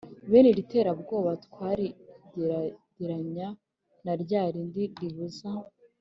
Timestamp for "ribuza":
4.99-5.51